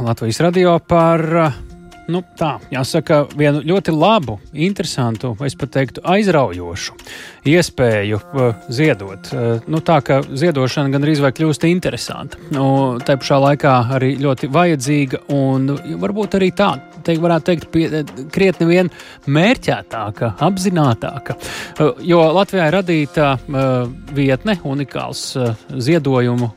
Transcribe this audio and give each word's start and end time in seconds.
Latvijas 0.00 0.40
radio 0.40 0.78
par 0.78 1.22
nu, 2.08 2.20
tā, 2.36 2.56
jāsaka, 2.72 3.22
vienu 3.36 3.62
ļoti 3.64 3.92
labu, 3.94 4.36
interesantu, 4.52 5.32
es 5.46 5.56
pat 5.58 5.72
teiktu, 5.76 6.02
aizraujošu 6.04 6.96
iespēju 7.48 8.18
uh, 8.20 8.66
ziedot. 8.72 9.30
Uh, 9.32 9.62
nu, 9.70 9.80
tā 9.84 10.00
kā 10.04 10.18
ziedošana 10.24 10.92
gandrīz 10.92 11.22
vai 11.24 11.32
kļūst 11.36 11.66
interesanta. 11.70 12.40
Nu, 12.54 12.66
tā 13.04 13.16
pašā 13.20 13.38
laikā 13.46 13.74
arī 13.96 14.14
ļoti 14.20 14.50
vajadzīga 14.52 15.22
un 15.36 15.70
varbūt 16.02 16.36
arī 16.40 16.50
tā, 16.56 16.74
teik, 17.06 17.22
varētu 17.24 17.50
teikt, 17.50 17.70
pie, 17.72 18.04
krietni 18.34 18.68
vien 18.68 18.92
mērķētāka, 19.24 20.34
apzinātāka. 20.44 21.38
Jo 22.04 22.20
Latvijā 22.36 22.68
ir 22.68 22.78
radīta 22.80 23.34
vietne, 24.14 24.58
unikāls 24.64 25.30
ziedojumu 25.72 26.52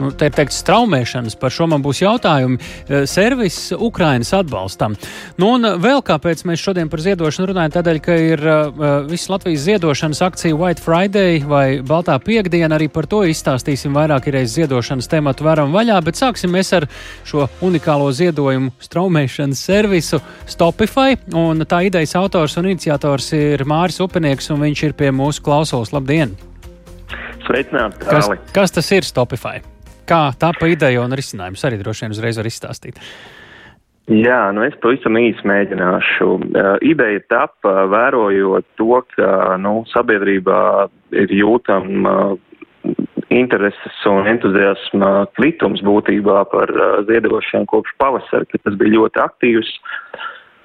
nu, 0.00 0.10
te 0.16 0.30
ir 0.30 0.34
teikt, 0.36 0.54
straumēšanas, 0.56 1.36
par 1.40 1.52
šo 1.54 1.68
man 1.70 1.84
būs 1.84 2.02
jautājumi. 2.02 2.58
Eh, 2.60 3.04
servis 3.10 3.70
Ukrainas 3.76 4.32
atbalstam. 4.36 4.96
Nu, 5.40 5.54
un 5.56 5.68
vēl 5.82 6.02
kāpēc 6.06 6.44
mēs 6.48 6.62
šodien 6.64 6.90
par 6.90 7.02
ziedošanu 7.04 7.50
runājam, 7.52 7.74
tādēļ, 7.78 8.00
ka 8.04 8.16
ir 8.16 8.42
uh, 8.44 8.80
viss 9.08 9.30
Latvijas 9.30 9.64
ziedošanas 9.68 10.22
akcija 10.26 10.56
White 10.56 10.82
Friday 10.84 11.42
vai 11.46 11.80
Baltā 11.86 12.16
piekdiena. 12.22 12.76
Arī 12.78 12.90
par 12.92 13.08
to 13.10 13.22
izstāstīsim 13.28 13.94
vairāk 13.96 14.30
reizes 14.32 14.56
ziedošanas 14.58 15.10
tematu 15.10 15.46
varam 15.46 15.74
vaļā, 15.74 15.98
bet 16.04 16.20
sāksim 16.20 16.52
mēs 16.54 16.72
ar 16.76 16.88
šo 17.28 17.48
unikālo 17.66 18.10
ziedojumu 18.16 18.74
straumēšanas 18.82 19.64
servisu 19.70 20.20
Stopify. 20.50 21.18
Un 21.36 21.66
tā 21.68 21.84
idejas 21.88 22.16
autors 22.20 22.56
un 22.60 22.70
iniciators 22.72 23.32
ir 23.36 23.66
Māris 23.68 24.00
Upenieks, 24.02 24.50
un 24.54 24.64
viņš 24.64 24.86
ir 24.88 24.96
pie 24.98 25.12
mūsu 25.14 25.44
klausos. 25.44 25.94
Labdien! 25.94 26.36
Sveicināti! 27.46 28.06
Kas, 28.06 28.30
kas 28.54 28.74
tas 28.78 28.96
ir 28.96 29.06
Stopify? 29.06 29.60
Kā 30.10 30.22
tapa 30.38 30.70
ideja 30.70 31.04
un 31.04 31.14
risinājums 31.16 31.62
arī 31.66 31.78
droši 31.80 32.06
vien 32.06 32.16
uzreiz 32.16 32.40
var 32.40 32.50
izstāstīt. 32.50 32.98
Jā, 34.10 34.48
nu 34.50 34.64
es 34.66 34.74
pavisam 34.82 35.14
īsi 35.20 35.46
mēģināšu. 35.46 36.28
Uh, 36.50 36.72
ideja 36.82 37.20
tapa 37.30 37.84
vērojot 37.92 38.66
to, 38.80 38.96
ka 39.14 39.54
nu, 39.62 39.84
sabiedrībā 39.92 40.88
ir 41.14 41.34
jūtama 41.38 42.14
uh, 42.32 42.96
intereses 43.30 44.00
un 44.10 44.26
entuziasma 44.26 45.28
kritums 45.38 45.84
būtībā 45.86 46.42
par 46.50 46.74
uh, 46.74 46.88
ziedošanu 47.06 47.70
kopš 47.70 47.94
pavasara, 48.02 48.48
kad 48.50 48.64
tas 48.66 48.78
bija 48.80 48.96
ļoti 48.96 49.22
aktīvs. 49.22 49.70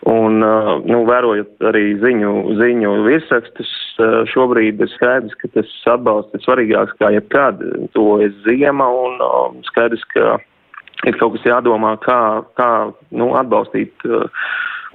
Un, 0.06 0.44
uh, 0.46 0.76
nu, 0.86 1.00
vērojot 1.08 1.64
arī 1.66 1.96
ziņu, 1.98 2.32
ziņu 2.60 2.92
virsrakstus, 3.08 3.72
uh, 3.98 4.20
šobrīd 4.30 4.84
ir 4.84 4.92
skaidrs, 4.94 5.34
ka 5.42 5.50
tas 5.56 5.72
atbalsts 5.96 6.38
ir 6.38 6.44
svarīgāks 6.46 6.94
kā 7.00 7.10
jebkad. 7.16 7.64
To 7.98 8.20
ir 8.22 8.36
ziema 8.46 8.86
un 8.94 9.18
um, 9.26 9.58
skaidrs, 9.66 10.06
ka 10.14 10.38
ir 11.10 11.18
kaut 11.18 11.36
kas 11.38 11.50
jādomā, 11.50 11.96
kā, 12.06 12.20
kā 12.60 12.70
nu, 13.18 13.32
atbalstīt 13.40 14.06
uh, 14.06 14.30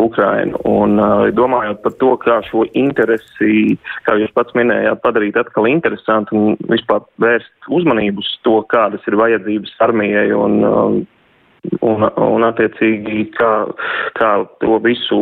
Ukrainu. 0.00 0.62
Un 0.70 0.98
uh, 1.02 1.26
domājot 1.34 1.82
par 1.82 1.98
to, 1.98 2.14
kā 2.22 2.38
šo 2.46 2.64
interesi, 2.78 3.76
kā 4.06 4.14
jūs 4.20 4.30
pats 4.36 4.54
minējāt, 4.54 5.02
padarīt 5.02 5.42
atkal 5.42 5.66
interesantu 5.70 6.38
un 6.38 6.60
vispār 6.70 7.02
vērst 7.22 7.72
uzmanību 7.80 8.22
uz 8.22 8.30
to, 8.46 8.60
kādas 8.70 9.02
ir 9.10 9.18
vajadzības 9.20 9.74
armijai 9.88 10.28
un 10.36 10.60
uh, 10.62 11.00
Un, 11.84 12.04
un 12.04 12.44
attiecīgi, 12.44 13.26
kā, 13.36 13.50
kā 14.16 14.30
to 14.62 14.78
visu 14.84 15.18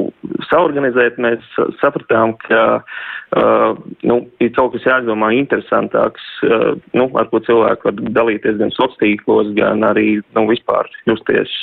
saorganizēt, 0.46 1.18
mēs 1.22 1.44
sapratām, 1.80 2.34
ka 2.44 2.62
uh, 2.78 3.78
nu, 4.06 4.18
ir 4.42 4.52
kaut 4.54 4.74
kas 4.74 4.86
jādomā 4.86 5.32
interesantāks, 5.34 6.24
uh, 6.46 6.72
nu, 6.98 7.08
ar 7.18 7.30
ko 7.32 7.42
cilvēki 7.46 7.88
var 7.88 8.02
dalīties 8.20 8.58
gan 8.62 8.74
sociālos 8.74 8.98
tīklos, 9.02 9.52
gan 9.58 9.86
arī 9.86 10.20
nu, 10.36 10.46
vispār 10.50 10.90
justies 11.10 11.54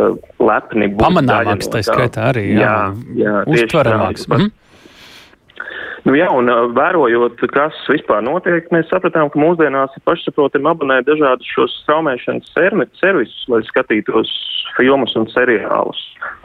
uh, 0.00 0.12
lepni. 0.40 0.92
Pamanāmāks, 1.00 1.72
tā 1.72 1.84
skaitā 1.88 2.32
arī. 2.34 2.50
Jā, 2.56 2.76
jā, 3.16 3.38
jā 3.46 3.64
uztveramāks. 3.64 4.28
Mhm. 4.28 4.52
Nu, 6.02 6.16
jā, 6.18 6.26
un 6.34 6.50
vērojot, 6.74 7.44
kas 7.54 7.76
vispār 7.90 8.24
notiek, 8.26 8.66
mēs 8.74 8.88
sapratām, 8.90 9.30
ka 9.30 9.38
mūsdienās 9.38 9.94
ir 9.94 10.02
pašsaprotami 10.08 10.72
abonēt 10.72 11.06
dažādus 11.06 11.50
šos 11.54 11.76
straumēšanas 11.84 12.50
servisus, 12.56 13.44
lai 13.52 13.62
skatītos 13.68 14.32
filmas 14.76 15.14
un 15.18 15.28
seriālus. 15.30 16.00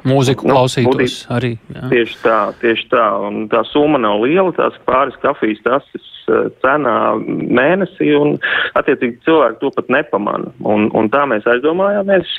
Mūziku 0.07 0.47
nu, 0.47 0.53
klausītos 0.53 0.91
būtīs, 0.91 1.15
arī. 1.33 1.55
Jā. 1.73 1.87
Tieši 1.93 2.19
tā, 2.21 2.37
tieši 2.61 2.85
tā. 2.91 3.05
Un 3.27 3.47
tā 3.51 3.63
summa 3.71 4.01
nav 4.01 4.21
liela, 4.25 4.53
tās 4.57 4.77
pāris 4.85 5.17
kafijas 5.23 5.63
tases 5.65 6.13
cenā 6.61 6.95
mēnesī, 7.25 8.11
un 8.19 8.35
attiecīgi 8.77 9.21
cilvēki 9.25 9.61
to 9.61 9.71
pat 9.77 9.89
nepamana. 9.93 10.51
Un, 10.67 10.89
un 10.97 11.09
tā 11.13 11.23
mēs 11.29 11.47
aizdomājāmies, 11.49 12.37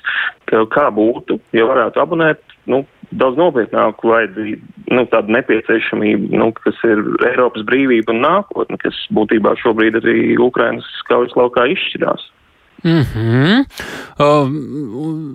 ka 0.50 0.66
kā 0.74 0.88
būtu, 0.94 1.40
ja 1.56 1.66
varētu 1.68 2.02
abonēt, 2.04 2.42
nu, 2.70 2.84
daudz 3.10 3.38
nopietnāku 3.40 4.12
vajadzību, 4.12 4.72
nu, 4.94 5.04
tādu 5.12 5.36
nepieciešamību, 5.36 6.32
nu, 6.40 6.50
kas 6.56 6.80
ir 6.88 7.04
Eiropas 7.30 7.64
brīvība 7.68 8.14
un 8.14 8.24
nākotne, 8.24 8.80
kas 8.82 8.98
būtībā 9.14 9.54
šobrīd 9.62 10.00
arī 10.02 10.18
Ukrainas 10.42 10.88
kaujas 11.08 11.36
laukā 11.38 11.68
izšķirās. 11.74 12.28
Mm 12.84 13.02
-hmm. 13.02 13.64
uh, 14.18 14.48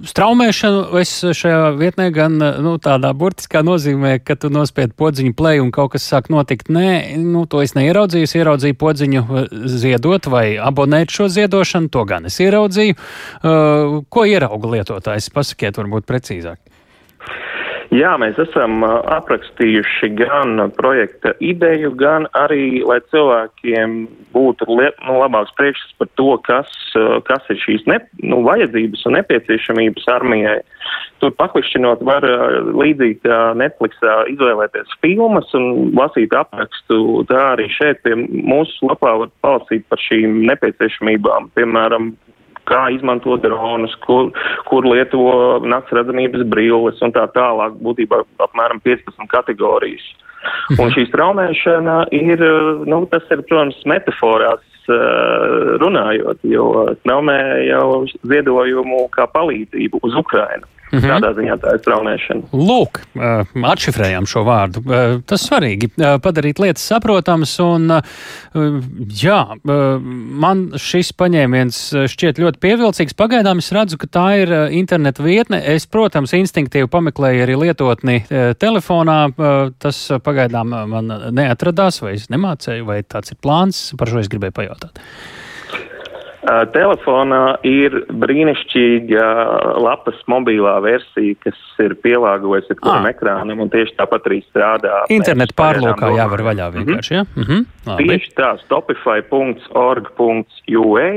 straumēšanu 0.07 0.99
es 0.99 1.23
šajā 1.23 1.75
vietnē 1.77 2.11
gan 2.11 2.37
nu, 2.37 2.77
tādā 2.77 3.11
burtiskā 3.13 3.59
nozīmē, 3.63 4.19
ka 4.23 4.35
tu 4.35 4.49
nospied 4.49 4.93
podziņu 4.95 5.33
play 5.35 5.59
un 5.59 5.71
kaut 5.71 5.91
kas 5.91 6.13
sāk 6.13 6.29
notikt. 6.29 6.69
Nē, 6.69 7.17
nu, 7.17 7.45
to 7.45 7.61
es 7.61 7.75
neieraudzīju. 7.75 8.23
Es 8.23 8.35
ieraudzīju 8.35 8.73
podziņu 8.73 9.23
ziedot 9.65 10.25
vai 10.25 10.57
abonēt 10.57 11.11
šo 11.11 11.27
ziedošanu. 11.27 11.89
To 11.89 12.05
gan 12.05 12.25
es 12.25 12.39
ieraudzīju. 12.39 12.95
Uh, 13.43 14.03
ko 14.09 14.25
ierauga 14.25 14.67
lietotājs? 14.67 15.29
Pasakiet, 15.33 15.77
varbūt 15.77 16.07
precīzāk. 16.07 16.57
Jā, 17.93 18.15
mēs 18.17 18.39
esam 18.41 18.81
aprakstījuši 18.87 20.07
gan 20.17 20.57
projekta 20.73 21.35
ideju, 21.45 21.91
gan 21.99 22.25
arī, 22.33 22.81
lai 22.89 22.97
cilvēkiem 23.11 23.93
būtu 24.33 24.65
liet, 24.79 24.97
nu, 25.05 25.19
labāks 25.21 25.53
priekšstats 25.59 25.99
par 26.01 26.09
to, 26.17 26.31
kas, 26.47 26.71
kas 27.27 27.51
ir 27.53 27.59
šīs 27.61 27.85
ne, 27.91 27.99
nu, 28.25 28.41
vajadzības 28.47 29.05
un 29.05 29.17
nepieciešamības 29.19 30.09
armijai. 30.15 30.57
Tur 31.21 31.35
paklišķinot 31.37 32.01
var 32.07 32.25
līdzīgi 32.73 33.19
kā 33.27 33.39
Netflixā 33.61 34.17
izvēlēties 34.33 34.97
filmas 35.05 35.53
un 35.57 35.93
lasīt 35.93 36.33
aprakstu. 36.35 37.21
Tā 37.29 37.45
arī 37.53 37.69
šeit 37.77 38.01
pie 38.07 38.17
mūsu 38.17 38.89
lapā 38.89 39.13
var 39.21 39.33
palasīt 39.45 39.85
par 39.93 40.01
šīm 40.01 40.41
nepieciešamībām. 40.49 41.53
Piemēram, 41.53 42.15
kā 42.69 42.87
izmantot 42.95 43.43
dronus, 43.43 43.95
kur, 44.05 44.31
kur 44.69 44.87
lieto 44.87 45.23
nakts 45.67 45.95
redzamības 45.95 46.45
brilles 46.49 47.01
un 47.05 47.15
tā 47.15 47.25
tālāk, 47.35 47.79
būtībā 47.83 48.23
apmēram 48.47 48.81
15 48.85 49.29
kategorijas. 49.31 50.05
Mhm. 50.43 50.81
Un 50.83 50.91
šī 50.91 51.07
straumēšana 51.07 51.97
ir, 52.15 52.43
nu, 52.89 53.03
tas 53.11 53.23
ir, 53.31 53.43
protams, 53.47 53.79
metaforās 53.87 54.63
uh, 54.91 55.77
runājot, 55.79 56.43
jo 56.51 56.67
straumē 56.99 57.39
jau 57.69 58.03
ziedojumu 58.27 59.07
kā 59.15 59.27
palīdzību 59.31 60.03
uz 60.03 60.19
Ukrainu. 60.19 60.67
Mm 60.93 60.99
-hmm. 60.99 61.09
Tādā 61.09 61.29
ziņā 61.33 61.55
tā 61.57 61.73
ir 61.73 61.79
straumēšana. 61.81 62.41
Lūk, 62.53 62.99
atšifrējām 63.73 64.27
šo 64.29 64.43
vārdu. 64.45 64.83
Tas 65.25 65.41
svarīgi 65.49 65.89
padarīt 66.21 66.59
lietas 66.61 66.85
saprotamas, 66.85 67.55
un 67.59 67.89
jā, 69.23 69.39
man 70.43 70.63
šis 70.77 71.13
paņēmiens 71.17 71.79
šķiet 72.13 72.37
ļoti 72.37 72.61
pievilcīgs. 72.61 73.17
Pagaidām 73.17 73.57
es 73.57 73.71
redzu, 73.73 73.97
ka 73.97 74.07
tā 74.07 74.27
ir 74.43 74.53
interneta 74.69 75.23
vietne. 75.23 75.63
Es, 75.65 75.87
protams, 75.89 76.33
instinktīvi 76.33 76.87
pameklēju 76.87 77.43
arī 77.43 77.55
lietotni 77.57 78.19
telefonā. 78.61 79.33
Tas 79.79 80.11
pagaidām 80.23 80.67
man 80.93 81.13
neatradās, 81.31 82.01
vai 82.01 82.13
es 82.13 82.29
nemācēju, 82.29 82.85
vai 82.85 83.01
tāds 83.01 83.33
ir 83.33 83.37
plāns. 83.41 83.97
Par 83.97 84.07
šo 84.07 84.19
es 84.19 84.29
gribēju 84.29 84.53
pajautāt. 84.61 85.01
Telefonā 86.43 87.63
ir 87.63 88.03
brīnišķīga 88.19 89.23
lapas 89.79 90.19
mobilā 90.27 90.83
versija, 90.83 91.39
kas 91.45 91.55
ir 91.79 91.95
pielāgojusi 92.03 92.75
kuram 92.81 93.05
ah. 93.07 93.11
ekrānam 93.13 93.61
un 93.63 93.69
tieši 93.71 93.95
tāpat 93.95 94.27
arī 94.27 94.43
strādā. 94.49 95.07
Internetu 95.13 95.53
pārlūkā 95.59 96.07
jāvar 96.17 96.41
vaļā 96.49 96.65
mhm. 96.67 96.75
vienkārši, 96.77 97.11
mm 97.13 97.19
-hmm. 97.23 97.23
ja? 97.23 97.27
Mm 97.39 97.45
-hmm. 97.47 97.61
Tieši 98.03 98.29
tā, 98.35 98.49
stopify.org.ua 98.65 101.11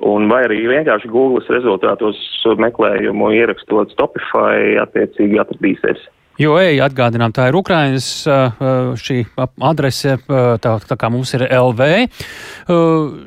un 0.00 0.28
vai 0.28 0.44
arī 0.48 0.68
vienkārši 0.68 1.08
Google 1.12 1.44
rezultātos 1.48 2.16
meklējumu 2.44 3.30
ierakstot 3.36 3.90
Stopify 3.92 4.78
attiecīgi 4.80 5.40
atradīsies. 5.40 5.98
Jo, 6.40 6.54
ej, 6.56 6.78
atgādinām, 6.80 7.34
tā 7.36 7.50
ir 7.50 7.56
Ukrainas 7.58 8.06
šī 8.24 9.18
adrese, 9.68 10.14
tā, 10.24 10.72
tā 10.88 10.96
kā 10.96 11.10
mums 11.12 11.34
ir 11.36 11.44
LV. 11.44 11.88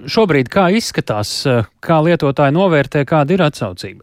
Šobrīd 0.09 0.49
kā 0.49 0.71
izskatās, 0.73 1.35
kā 1.83 1.99
lietotāji 2.07 2.55
novērtē, 2.57 3.03
kāda 3.05 3.35
ir 3.35 3.45
atsaucība? 3.45 4.01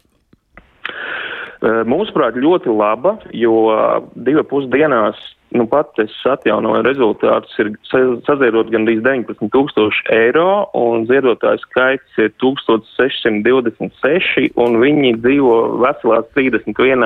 Mūsuprāt, 1.61 2.39
ļoti 2.39 2.71
laba, 2.71 3.17
jo 3.35 3.75
divu 4.15 4.47
pusdienās 4.47 5.19
nu 5.51 5.65
pat 5.67 5.99
es 5.99 6.13
atjaunoju 6.31 6.79
rezultātus, 6.85 7.51
ir 7.59 7.73
saziedot 7.91 8.69
gandrīz 8.71 9.01
19 9.03 9.49
tūkstoši 9.51 10.05
eiro, 10.15 10.71
un 10.77 11.03
ziedotāju 11.09 11.59
skaits 11.65 12.21
ir 12.23 12.31
1626, 12.43 14.53
un 14.63 14.79
viņi 14.81 15.17
dzīvo 15.19 15.55
veselās 15.83 16.25
31 16.37 17.03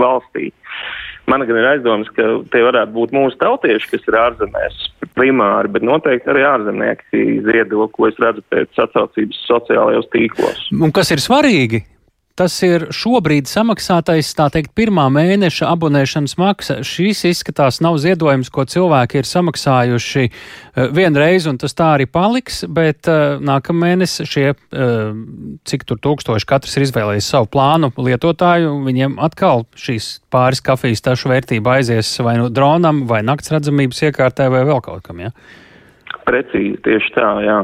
valstī. 0.00 0.44
Man 1.30 1.46
gan 1.48 1.56
ir 1.56 1.70
aizdomas, 1.70 2.10
ka 2.12 2.26
tie 2.52 2.60
varētu 2.66 2.92
būt 2.92 3.14
mūsu 3.16 3.38
tautieši, 3.40 3.88
kas 3.94 4.08
ir 4.10 4.18
ārzemēs 4.20 4.82
primāri, 5.16 5.70
bet 5.72 5.86
noteikti 5.86 6.30
arī 6.32 6.44
ārzemnieki 6.48 7.24
ziedo, 7.46 7.86
ko 7.94 8.10
es 8.10 8.18
redzu 8.20 8.44
pēc 8.52 8.82
atsaucības 8.84 9.40
sociālajos 9.48 10.10
tīklos. 10.12 10.66
Un 10.76 10.92
kas 10.94 11.14
ir 11.14 11.22
svarīgi? 11.24 11.84
Tas 12.34 12.54
ir 12.66 12.88
šobrīd 12.90 13.46
samaksātais, 13.46 14.32
tā 14.34 14.48
teikt, 14.50 14.72
pirmā 14.74 15.04
mēneša 15.14 15.68
abonēšanas 15.70 16.32
maksa. 16.40 16.80
Šīs 16.82 17.20
izskatās 17.28 17.78
nav 17.84 18.00
ziedojums, 18.02 18.50
ko 18.50 18.64
cilvēki 18.66 19.20
ir 19.20 19.28
samaksājuši 19.30 20.24
uh, 20.26 20.88
vienreiz, 20.90 21.46
un 21.46 21.60
tas 21.62 21.78
tā 21.78 21.92
arī 21.94 22.08
paliks, 22.10 22.64
bet 22.66 23.06
uh, 23.06 23.36
nākamēnes 23.38 24.16
šie, 24.26 24.48
uh, 24.50 25.14
cik 25.62 25.86
tur 25.86 26.02
tūkstoši 26.02 26.50
katrs 26.50 26.74
ir 26.74 26.88
izvēlējis 26.88 27.30
savu 27.36 27.46
plānu 27.54 27.92
lietotāju, 27.94 28.80
viņiem 28.82 29.14
atkal 29.22 29.62
šīs 29.78 30.16
pāris 30.34 30.64
kafijas 30.66 31.06
tašu 31.06 31.30
vērtība 31.30 31.78
aizies 31.78 32.10
vai 32.18 32.34
nu 32.40 32.48
no 32.48 32.50
dronam, 32.50 33.04
vai 33.06 33.22
nakts 33.22 33.54
redzamības 33.54 34.02
iekārtē, 34.08 34.50
vai 34.50 34.66
vēl 34.66 34.82
kaut 34.82 35.06
kam, 35.06 35.22
jā? 35.22 35.30
Ja? 35.30 35.62
Precīzi, 36.26 36.82
tieši 36.82 37.14
tā, 37.14 37.30
jā. 37.46 37.62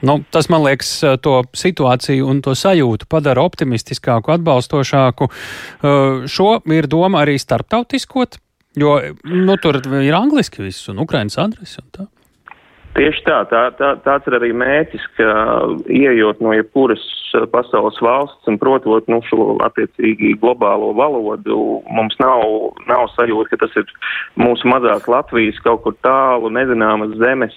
Nu, 0.00 0.20
tas, 0.32 0.48
man 0.48 0.64
liekas, 0.64 0.92
eh, 1.04 1.16
to 1.20 1.42
situāciju 1.56 2.28
un 2.32 2.40
to 2.44 2.54
sajūtu 2.56 3.08
padara 3.10 3.44
optimistiskāku, 3.44 4.32
atbalstošāku. 4.36 5.28
Eh, 5.28 6.28
šo 6.28 6.60
ir 6.72 6.88
doma 6.88 7.24
arī 7.24 7.36
starptautiskot, 7.38 8.38
jo 8.76 8.96
nu, 9.24 9.56
tur 9.60 9.76
ir 9.76 10.14
angliski 10.16 10.64
viss 10.64 10.88
un 10.88 10.98
ukrainas 11.04 11.36
adrese 11.38 11.82
un 11.84 11.90
tā. 11.92 12.08
Tieši 12.90 13.22
tā, 13.22 13.44
tā, 13.46 13.70
tā, 13.78 13.92
tāds 14.02 14.26
ir 14.26 14.34
arī 14.34 14.50
mērķis, 14.50 15.04
ka 15.14 15.26
ieejot 15.86 16.40
no 16.42 16.50
jebkuras 16.56 17.04
pasaules 17.52 18.00
valsts 18.02 18.48
un 18.50 18.58
protot 18.58 19.06
nu, 19.06 19.20
šo 19.28 19.54
attiecīgi 19.62 20.32
globālo 20.42 20.90
valodu, 20.98 21.82
mums 21.86 22.16
nav, 22.18 22.42
nav 22.90 23.06
sajūta, 23.14 23.52
ka 23.52 23.60
tas 23.62 23.76
ir 23.78 23.92
mūsu 24.42 24.66
mazās 24.66 25.06
Latvijas 25.06 25.60
kaut 25.62 25.84
kur 25.84 25.94
tālu 26.02 26.50
nezināmas 26.50 27.14
zemes 27.20 27.54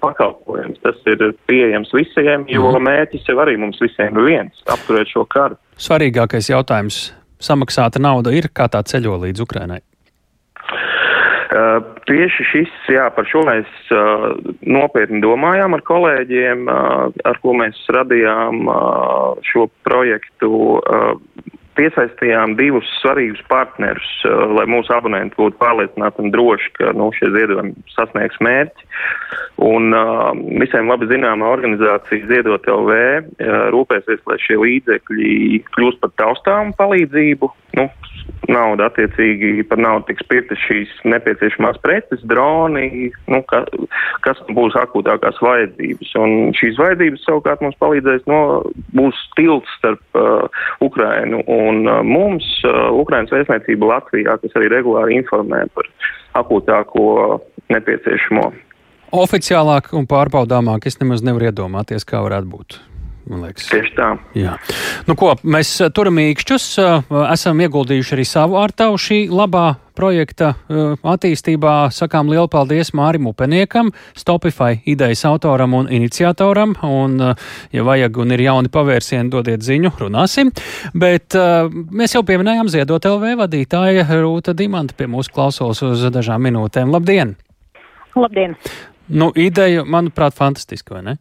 pakalpojums. 0.00 0.80
Tas 0.84 1.00
ir 1.10 1.24
pieejams 1.48 1.92
visiem, 1.94 2.46
jo 2.50 2.70
mm. 2.72 2.84
mērķis 2.88 3.30
jau 3.30 3.38
arī 3.44 3.56
mums 3.60 3.80
visiem 3.82 4.16
ir 4.18 4.28
viens- 4.28 4.64
apturēt 4.74 5.10
šo 5.12 5.26
karu. 5.30 5.58
Svarīgākais 5.80 6.50
jautājums- 6.52 7.12
samaksāta 7.48 8.00
nauda 8.00 8.32
ir 8.32 8.48
kā 8.48 8.68
tā 8.68 8.82
ceļo 8.82 9.18
līdz 9.26 9.44
Ukrainai. 9.46 9.80
Uh, 11.54 11.84
tieši 12.08 12.44
šis, 12.50 12.70
jā, 12.90 13.04
par 13.14 13.28
šo 13.30 13.44
mēs 13.46 13.68
uh, 13.94 14.32
nopietni 14.66 15.20
domājām 15.22 15.76
ar 15.76 15.82
kolēģiem, 15.86 16.64
uh, 16.66 17.12
ar 17.30 17.38
ko 17.38 17.52
mēs 17.54 17.78
radījām 17.94 18.64
uh, 18.66 19.36
šo 19.52 19.68
projektu. 19.86 20.50
Uh, 20.80 21.12
piesaistījām 21.78 22.56
divus 22.58 22.88
svarīgus 23.00 23.42
partnerus, 23.50 24.08
uh, 24.28 24.46
lai 24.56 24.66
mūsu 24.70 24.94
abonenti 24.94 25.38
būtu 25.40 25.58
pārliecināti 25.60 26.24
un 26.24 26.32
droši, 26.34 26.72
ka 26.78 26.92
nu, 26.96 27.10
šie 27.18 27.30
ziedojumi 27.34 27.74
sasniegs 27.94 28.40
mērķi. 28.44 28.88
Un 29.64 29.94
uh, 29.94 30.30
visiem 30.62 30.90
labi 30.90 31.08
zināmā 31.10 31.50
organizācija 31.54 32.30
Ziedot 32.30 32.66
LV 32.70 32.94
uh, 32.94 33.58
rūpēsies, 33.74 34.22
lai 34.30 34.38
šie 34.42 34.58
līdzekļi 34.62 35.62
kļūst 35.76 36.02
par 36.02 36.14
taustāmu 36.20 36.74
palīdzību. 36.80 37.50
Nu, 37.78 37.88
nauda 38.50 38.88
attiecīgi 38.90 39.64
par 39.68 39.80
naudu 39.80 40.08
tiks 40.10 40.26
pirktas 40.28 40.60
šīs 40.66 40.90
nepieciešamās 41.08 41.78
preces, 41.84 42.22
droni, 42.28 43.10
nu, 43.30 43.40
ka, 43.48 43.62
kas 44.26 44.40
būs 44.56 44.76
akūtākās 44.80 45.40
vajadzības. 45.44 46.12
Un 46.20 46.52
šīs 46.58 46.78
vajadzības 46.80 47.24
savukārt 47.26 47.64
mums 47.64 47.78
palīdzēs 47.82 48.26
no, 48.30 48.40
būs 48.96 49.20
tilts 49.38 49.70
starp 49.78 50.20
uh, 50.20 50.46
Ukrainu 50.84 51.42
un 51.50 51.84
uh, 51.88 52.02
mums, 52.06 52.46
uh, 52.68 52.90
Ukrainas 52.94 53.32
vēstniecība 53.34 53.94
Latvijā, 53.94 54.38
kas 54.42 54.60
arī 54.60 54.70
regulāri 54.76 55.18
informē 55.20 55.64
par 55.76 55.90
akūtāko 56.40 57.40
nepieciešamo. 57.72 58.48
Oficiālāk 59.14 59.92
un 59.94 60.08
pārbaudāmāk 60.10 60.88
es 60.90 60.98
nemaz 60.98 61.22
nevaru 61.22 61.52
iedomāties, 61.52 62.06
kā 62.08 62.24
varētu 62.24 62.50
būt. 62.50 62.80
Tieši 63.24 63.94
tā. 63.96 64.10
Jā. 64.36 64.58
Nu, 65.08 65.14
ko, 65.16 65.32
mēs 65.48 65.70
eh, 65.80 65.88
turam 65.94 66.18
īkšķus, 66.20 66.66
eh, 66.82 67.14
esam 67.32 67.62
ieguldījuši 67.64 68.14
arī 68.18 68.26
savu 68.28 68.58
ārtavu 68.60 68.98
šī 69.00 69.18
labā 69.32 69.78
projekta 69.96 70.50
eh, 70.52 70.92
attīstībā. 71.00 71.72
Sakām 71.94 72.28
lielu 72.28 72.50
paldies 72.52 72.92
Mārim 72.92 73.30
Upeniekam, 73.30 73.94
Stopify 74.18 74.76
idejas 74.90 75.24
autoram 75.30 75.72
un 75.78 75.88
iniciatoram. 75.88 76.76
Un, 76.84 77.16
ja 77.72 77.86
vajag 77.88 78.20
un 78.20 78.36
ir 78.36 78.44
jauni 78.44 78.72
pavērsieni, 78.74 79.32
dodiet 79.32 79.64
ziņu, 79.64 79.94
runāsim. 80.04 80.52
Bet 80.92 81.36
mēs 81.72 82.18
jau 82.18 82.24
pieminējām 82.28 82.68
Ziedot 82.72 83.08
LV 83.08 83.38
vadītāja 83.40 84.04
Rūta 84.20 84.52
Dimanta 84.56 84.96
pie 84.98 85.08
mūsu 85.08 85.32
klausos 85.32 85.80
uz 85.86 86.04
dažām 86.12 86.44
minūtēm. 86.44 86.92
Labdien! 86.92 87.38
Labdien! 88.18 88.58
Nu, 89.08 89.30
ideja, 89.36 89.84
manuprāt, 89.84 90.36
fantastiska, 90.36 90.96
vai 90.96 91.02
ne? 91.08 91.16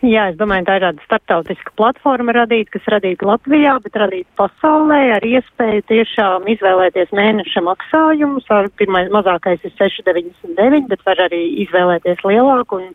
Jā, 0.00 0.30
es 0.30 0.36
domāju, 0.40 0.64
tā 0.64 0.78
ir 0.78 0.84
tāda 0.86 1.02
starptautiska 1.04 1.74
platforma 1.76 2.32
radīta, 2.32 2.70
kas 2.72 2.86
radīta 2.88 3.26
Latvijā, 3.28 3.74
bet 3.84 3.98
radīta 4.00 4.30
pasaulē 4.38 5.00
ar 5.18 5.24
iespēju 5.28 5.82
tiešām 5.90 6.46
izvēlēties 6.48 7.10
mēneša 7.12 7.60
maksājumus. 7.66 8.46
Ar 8.48 8.70
pirmais 8.80 9.10
mazākais 9.12 9.60
ir 9.68 9.74
6,99, 9.76 10.86
bet 10.88 11.04
var 11.04 11.20
arī 11.26 11.42
izvēlēties 11.66 12.22
lielāku 12.24 12.78
un 12.80 12.86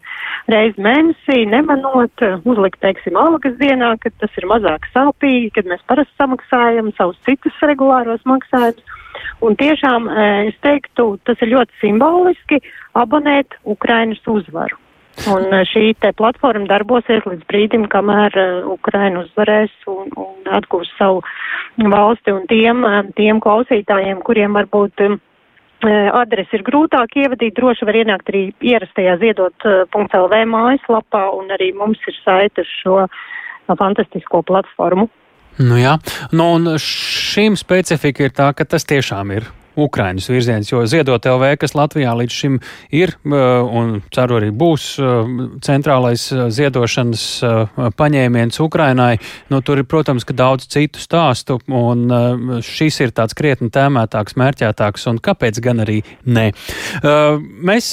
reizi 0.50 0.81
mēnesī 0.81 1.44
nemanot 1.52 2.25
uzlikt, 2.42 2.81
teiksim, 2.81 3.19
algas 3.22 3.54
dienā, 3.60 3.92
kad 4.01 4.16
tas 4.24 4.42
ir 4.42 4.50
mazāk 4.50 4.90
sāpīgi, 4.96 5.51
kad 5.60 5.69
mēs 5.69 5.86
parasti 5.86 6.18
samaksājam 6.18 6.90
savus 6.98 7.22
citus 7.30 7.60
regulāros 7.69 8.25
maksājumus. 8.25 8.81
Un 9.46 9.54
tiešām 9.62 10.10
es 10.50 10.58
teiktu, 10.66 11.19
tas 11.30 11.38
ir 11.46 11.54
ļoti 11.54 11.78
simboliski 11.84 12.63
abonēt 12.98 13.60
Ukrainas 13.78 14.25
uzvaru. 14.25 14.81
Un 15.32 15.48
eh, 15.54 15.64
šī 15.70 15.94
te 16.04 16.12
platforma 16.18 16.68
darbosies 16.70 17.24
līdz 17.26 17.46
brīdim, 17.50 17.86
kamēr 17.92 18.36
uh, 18.36 18.68
Ukraina 18.76 19.24
uzvarēs 19.24 19.72
un, 19.90 20.12
un 20.20 20.52
atgūs 20.58 20.92
savu 21.00 21.24
valsti 21.80 22.34
un 22.36 22.44
tiem, 22.52 22.84
uh, 22.84 23.00
tiem 23.18 23.40
klausītājiem, 23.44 24.22
kuriem 24.28 24.58
varbūt 24.60 25.08
adresi 25.86 26.56
ir 26.58 26.64
grūtāk 26.66 27.14
ievadīt, 27.20 27.54
droši 27.60 27.86
var 27.86 27.98
ienākt 28.00 28.30
arī 28.32 28.42
ierastajā 28.64 29.20
ziedot.lv 29.22 30.40
mājaslapā 30.50 31.22
un 31.36 31.52
arī 31.54 31.68
mums 31.78 32.02
ir 32.10 32.16
saita 32.24 32.64
šo 32.66 33.04
fantastisko 33.68 34.42
platformu. 34.48 35.06
Nu 35.60 35.78
jā, 35.78 35.98
nu 36.34 36.48
un 36.58 36.74
šīm 36.82 37.60
specifika 37.60 38.26
ir 38.26 38.34
tā, 38.34 38.50
ka 38.58 38.66
tas 38.66 38.88
tiešām 38.88 39.36
ir 39.36 39.51
Ukraiņas 39.75 40.29
virziens, 40.32 40.72
jo 40.72 40.84
Ziedot 40.88 41.25
LV, 41.25 41.55
kas 41.62 41.75
Latvijā 41.75 42.13
līdz 42.15 42.36
šim 42.36 42.60
ir 42.96 43.15
un 43.25 44.00
ceru 44.15 44.39
arī 44.39 44.51
būs 44.55 44.88
centrālais 45.65 46.27
ziedošanas 46.32 47.25
paņēmiens 48.00 48.62
Ukrainai, 48.63 49.17
nu 49.51 49.60
tur 49.65 49.82
ir, 49.82 49.88
protams, 49.89 50.25
ka 50.25 50.36
daudz 50.38 50.70
citu 50.72 51.01
stāstu, 51.01 51.60
un 51.67 52.62
šis 52.65 53.01
ir 53.03 53.13
tāds 53.15 53.36
krietni 53.38 53.70
tēmētāks, 53.74 54.38
mērķētāks, 54.39 55.08
un 55.12 55.20
kāpēc 55.24 55.60
gan 55.65 55.84
arī 55.84 56.00
ne. 56.25 56.48
Mēs 57.03 57.91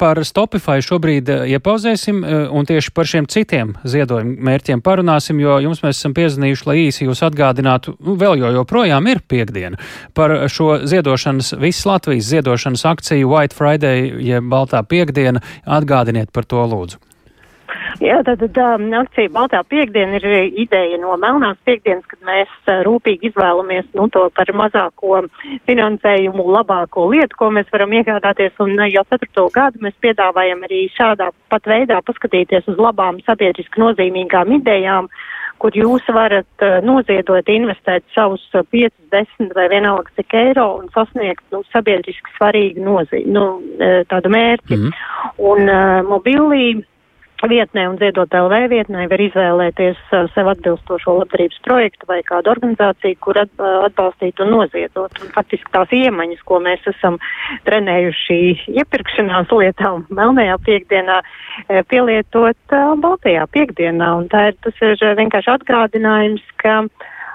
par 0.00 0.22
Stopify 0.24 0.80
šobrīd 0.84 1.28
iepauzēsim, 1.54 2.22
un 2.24 2.68
tieši 2.68 2.94
par 2.96 3.10
šiem 3.10 3.28
citiem 3.30 3.76
ziedojumu 3.84 4.38
mērķiem 4.48 4.82
parunāsim, 4.84 5.40
jo 5.42 5.58
jums 5.64 5.84
mēs 5.84 6.00
esam 6.00 6.16
piezvanījuši, 6.16 6.68
lai 6.70 6.78
īsi 6.86 7.08
jūs 7.08 7.22
atgādinātu, 7.28 7.96
nu, 8.00 8.16
vēl 8.20 8.40
jo 8.40 8.54
joprojām 8.60 9.12
ir 9.12 9.20
piekdiena, 9.28 9.76
par 10.16 10.36
šo 10.48 10.78
ziedojumu 10.80 10.93
ziedošanas, 10.94 11.54
visas 11.58 11.88
Latvijas 11.90 12.30
ziedošanas 12.30 12.84
akciju 12.94 13.30
White 13.30 13.56
Friday, 13.58 14.12
jeb 14.22 14.46
Baltā 14.50 14.84
piekdiena. 14.86 15.42
Atgādiniet 15.66 16.32
par 16.32 16.46
to 16.46 16.62
lūdzu. 16.70 17.02
Jā, 18.02 18.18
tad, 18.26 18.40
tad 18.42 18.58
um, 18.58 18.88
akcija 18.98 19.30
Baltā 19.34 19.60
piekdiena 19.70 20.18
ir 20.18 20.26
ideja 20.64 20.98
no 21.00 21.14
Melnās 21.20 21.58
piekdienas, 21.66 22.04
kad 22.10 22.20
mēs 22.26 22.50
uh, 22.66 22.82
rūpīgi 22.86 23.30
izvēlamies 23.30 23.86
nu, 23.98 24.08
to 24.14 24.24
par 24.34 24.50
mazāko 24.56 25.22
finansējumu, 25.68 26.46
labāko 26.56 27.06
lietu, 27.12 27.38
ko 27.38 27.50
mēs 27.54 27.70
varam 27.74 27.94
iegādāties. 27.94 28.54
Un 28.64 28.74
uh, 28.78 28.88
jau 28.90 29.04
ceturto 29.10 29.46
gadu 29.54 29.82
mēs 29.86 29.96
piedāvājam 30.04 30.66
arī 30.66 30.84
šādā 30.94 31.30
pat 31.52 31.70
veidā 31.70 32.00
paskatīties 32.06 32.68
uz 32.72 32.82
labām 32.82 33.22
sabiedriski 33.26 33.82
nozīmīgām 33.82 34.58
idejām, 34.58 35.10
kur 35.64 35.72
jūs 35.72 36.04
varat 36.12 36.60
uh, 36.60 36.76
noziedot, 36.84 37.48
investēt 37.48 38.04
savus 38.12 38.42
uh, 38.52 38.66
5, 38.68 38.92
10 39.14 39.54
vai 39.56 39.64
vienalga 39.72 40.12
cik 40.18 40.34
eiro 40.36 40.66
un 40.82 40.90
sasniegt 40.92 41.40
nu, 41.54 41.62
sabiedriski 41.72 42.34
svarīgu 42.36 42.84
nozīmi, 42.84 43.32
nu, 43.32 43.46
uh, 43.78 44.02
tādu 44.10 44.32
mērķi. 44.34 44.76
Mm 44.76 44.90
-hmm. 44.90 45.30
Un 45.52 45.72
uh, 45.72 46.02
mobilī 46.04 46.84
vietnē 47.50 47.84
un 47.90 47.96
ziedot 48.00 48.32
LV 48.34 48.58
vietnē 48.72 49.06
var 49.10 49.20
izvēlēties 49.20 50.00
uh, 50.12 50.26
sev 50.34 50.48
atbilstošo 50.52 51.16
labdarības 51.20 51.60
projektu 51.66 52.08
vai 52.10 52.20
kādu 52.26 52.52
organizāciju, 52.52 53.18
kur 53.24 53.38
uh, 53.40 53.48
atbalstīt 53.86 54.40
un 54.44 54.52
noziedot. 54.54 55.20
Un 55.22 55.32
faktiski 55.34 55.72
tās 55.74 55.92
iemaņas, 55.94 56.42
ko 56.48 56.60
mēs 56.64 56.84
esam 56.94 57.18
trenējuši 57.68 58.38
iepirkšanās 58.74 59.52
lietām 59.52 60.06
Melnajā 60.14 60.58
piekdienā, 60.66 61.20
uh, 61.24 61.82
pielietot 61.90 62.76
Baltijā 63.02 63.48
piekdienā. 63.54 64.14
Un 64.20 64.30
tā 64.32 64.50
ir, 64.50 64.58
tas 64.64 64.80
ir 64.84 64.96
vienkārši 65.20 65.54
atgādinājums, 65.56 66.44
ka 66.62 66.82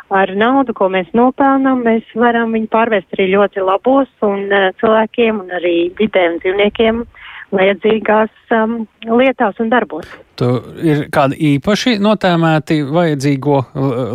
ar 0.09 0.33
naudu, 0.33 0.73
ko 0.73 0.89
mēs 0.89 1.11
nopelnām, 1.17 1.83
mēs 1.85 2.07
varam 2.17 2.55
viņu 2.57 2.71
pārvest 2.73 3.13
arī 3.17 3.29
ļoti 3.35 3.61
labos 3.61 4.09
un 4.25 4.47
cilvēkiem 4.81 5.43
un 5.43 5.57
arī 5.59 5.77
vidē 5.99 6.29
un 6.33 6.39
dzīvniekiem 6.41 7.03
vajadzīgās 7.56 8.53
um, 8.56 8.75
lietās 9.20 9.60
un 9.63 9.72
darbos. 9.72 10.08
Tur 10.39 10.62
ir 10.86 11.06
kādi 11.13 11.39
īpaši 11.56 11.98
notēmēti 12.03 12.82
vajadzīgo 12.88 13.60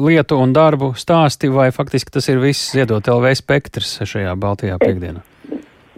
lietu 0.07 0.41
un 0.41 0.55
darbu 0.57 0.95
stāsti, 0.99 1.51
vai 1.53 1.71
faktiski 1.75 2.15
tas 2.15 2.31
ir 2.33 2.41
viss 2.43 2.73
ziedot 2.77 3.11
LV 3.11 3.35
spektrs 3.43 3.99
šajā 4.07 4.35
Baltijā 4.41 4.79
piekdienā? 4.83 5.25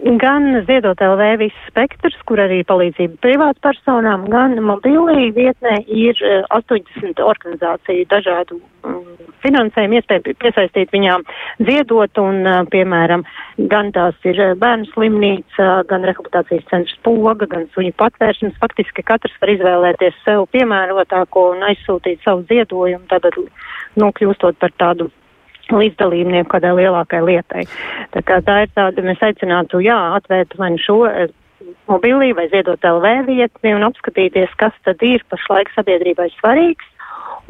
Gan 0.07 0.45
ziedot 0.63 1.01
LV 1.03 1.25
viss 1.41 1.63
spektrs, 1.67 2.15
kur 2.29 2.39
arī 2.39 2.61
palīdzība 2.63 3.17
privātpersonām, 3.25 4.23
gan 4.31 4.55
mobilī 4.63 5.33
vietnē 5.35 5.81
ir 5.83 6.15
80 6.55 7.09
eh, 7.09 7.23
organizāciju 7.25 8.05
dažādu 8.13 8.61
um, 8.87 9.01
finansējumu 9.43 9.99
iespēju 9.99 10.37
piesaistīt 10.39 10.95
viņām 10.95 11.27
ziedot 11.67 12.23
un, 12.23 12.39
uh, 12.47 12.61
piemēram, 12.71 13.25
gan 13.73 13.91
tās 13.91 14.15
ir 14.23 14.39
eh, 14.45 14.55
bērnu 14.55 14.87
slimnīca, 14.93 15.69
gan 15.91 16.07
rehabilitācijas 16.07 16.71
centrs 16.71 16.95
poga, 17.03 17.49
gan 17.51 17.67
suņu 17.75 17.91
patvērsums. 17.99 18.55
Faktiski 18.63 19.03
katrs 19.03 19.35
var 19.43 19.51
izvēlēties 19.57 20.23
sev 20.23 20.47
piemērotāko 20.55 21.49
un 21.57 21.67
aizsūtīt 21.73 22.23
savu 22.23 22.47
ziedojumu, 22.47 23.09
tad 23.11 23.27
nokļūstot 23.99 24.61
par 24.63 24.71
tādu 24.79 25.11
līdzdalībnieku 25.71 26.49
kādai 26.51 26.73
lielākai 26.81 27.21
lietai. 27.25 27.65
Tā, 28.13 28.23
kā 28.25 28.39
tā 28.45 28.61
ir 28.65 28.73
tāda, 28.77 29.03
mēs 29.05 29.21
aicinātu, 29.23 29.81
jā, 29.85 29.97
atvērt 30.19 30.57
vai 30.59 30.71
nu 30.75 30.81
šo 30.81 30.97
eh, 31.09 31.29
mobilī 31.89 32.33
vai 32.37 32.47
ziedot 32.53 32.83
LV 32.83 33.27
vietni 33.27 33.75
un 33.75 33.87
apskatīties, 33.89 34.53
kas 34.59 34.75
tad 34.87 35.03
ir 35.05 35.23
pašlaik 35.31 35.71
sabiedrībai 35.75 36.29
svarīgs 36.37 36.93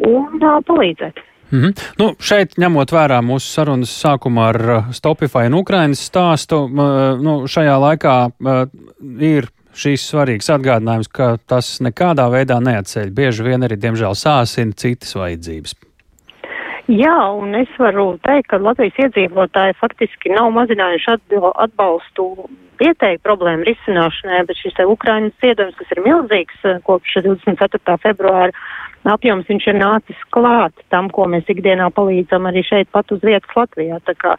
un 0.05 0.37
uh, 0.41 0.61
palīdzēt. 0.67 1.23
Mm 1.51 1.61
-hmm. 1.61 1.73
nu, 1.99 2.15
šeit, 2.19 2.57
ņemot 2.59 2.91
vērā 2.91 3.21
mūsu 3.23 3.47
sarunas 3.47 3.93
sākumu 4.03 4.41
ar 4.43 4.57
Stopify 4.91 5.45
un 5.47 5.53
Ukrainas 5.53 6.03
stāstu, 6.11 6.67
nu, 7.23 7.47
šajā 7.47 7.77
laikā 7.79 8.15
ir 9.19 9.47
šīs 9.77 10.09
svarīgs 10.11 10.49
atgādinājums, 10.51 11.07
ka 11.07 11.37
tas 11.47 11.77
nekādā 11.79 12.27
veidā 12.33 12.59
neatceļ. 12.59 13.11
Bieži 13.11 13.43
vien 13.43 13.63
arī, 13.63 13.77
diemžēl, 13.77 14.15
sāsina 14.17 14.73
citas 14.75 15.15
vajadzības. 15.15 15.86
Jā, 16.87 17.17
un 17.35 17.51
es 17.59 17.71
varu 17.75 18.13
teikt, 18.23 18.47
ka 18.53 18.61
Latvijas 18.63 18.95
iedzīvotāji 19.07 19.75
faktiski 19.75 20.31
nav 20.31 20.53
mazinājuši 20.55 21.17
atbalstu 21.65 22.27
vietēju 22.79 23.19
problēmu 23.25 23.67
risināšanai, 23.67 24.45
bet 24.47 24.59
šis 24.61 24.79
Ukrainas 24.87 25.35
ciedums, 25.43 25.75
kas 25.75 25.91
ir 25.91 26.03
milzīgs 26.05 26.63
eh, 26.63 26.77
kopš 26.87 27.19
24. 27.25 27.97
februāra 28.03 28.53
apjoms, 29.07 29.47
viņš 29.47 29.67
ir 29.71 29.77
nācis 29.79 30.23
klāt 30.35 30.75
tam, 30.91 31.09
ko 31.13 31.27
mēs 31.31 31.47
ikdienā 31.51 31.89
palīdzam 31.95 32.47
arī 32.49 32.63
šeit 32.67 32.89
pat 32.91 33.11
uz 33.15 33.21
vietas 33.23 33.55
Latvijā. 33.55 33.99
Tā 34.07 34.15
kā 34.19 34.33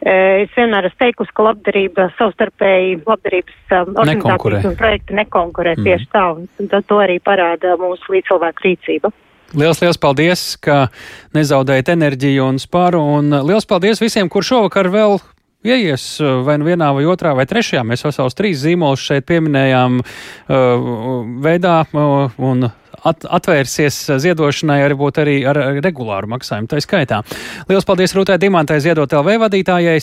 e, 0.00 0.14
es 0.44 0.54
vienmēr 0.56 0.88
esmu 0.88 1.02
teikusi, 1.02 1.34
ka 1.36 1.48
labdarība 1.50 2.08
savstarpēji 2.16 3.02
labdarības 3.02 3.76
um, 3.76 3.92
organizācijas 4.04 4.70
un 4.70 4.78
projekti 4.80 5.18
nekonkurē 5.20 5.76
mm. 5.76 5.88
tieši 5.88 6.10
tā, 6.14 6.24
un 6.32 6.72
to 6.72 7.00
arī 7.02 7.18
parāda 7.20 7.76
mūsu 7.80 8.16
līdzcilvēku 8.16 8.68
rīcība. 8.68 9.12
Liels, 9.54 9.78
liels 9.78 10.00
paldies, 10.02 10.42
ka 10.58 10.88
nezaudējat 11.36 11.92
enerģiju 11.94 12.48
un 12.50 12.58
spāru, 12.58 12.98
un 13.18 13.30
liels 13.46 13.68
paldies 13.68 14.02
visiem, 14.02 14.30
kur 14.32 14.42
šovakar 14.42 14.90
vēl 14.90 15.20
ieies 15.66 16.06
vai 16.46 16.56
nu 16.58 16.66
vienā 16.66 16.90
vai 16.94 17.04
otrā 17.06 17.34
vai 17.36 17.46
trešajā. 17.46 17.84
Mēs 17.86 18.02
vesels 18.06 18.34
trīs 18.38 18.58
zīmolus 18.62 19.04
šeit 19.06 19.26
pieminējām 19.28 20.00
uh, 20.02 20.90
veidā 21.46 21.78
uh, 21.86 22.34
un 22.42 22.68
at, 23.06 23.26
atvērsies 23.38 23.98
ziedošanai 24.22 24.80
arī 24.84 24.96
būt 24.98 25.20
arī 25.22 25.36
ar 25.46 25.60
regulāru 25.84 26.30
maksājumu 26.34 26.70
tā 26.70 26.80
skaitā. 26.82 27.22
Liels 27.70 27.86
paldies 27.86 28.14
Rūtai 28.16 28.38
Dimantai 28.42 28.80
ziedot 28.82 29.12
LV 29.20 29.38
vadītājai, 29.46 29.94